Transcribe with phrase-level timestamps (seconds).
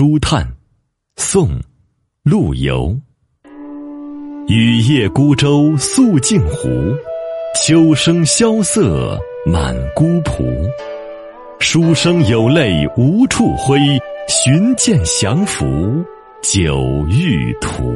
[0.00, 0.50] 书叹，
[1.16, 1.60] 宋，
[2.22, 2.98] 陆游。
[4.48, 6.70] 雨夜孤舟宿镜湖，
[7.54, 10.42] 秋声萧瑟满孤蒲。
[11.58, 13.76] 书生有泪无处挥，
[14.26, 16.02] 寻剑降服
[16.40, 17.92] 九玉图。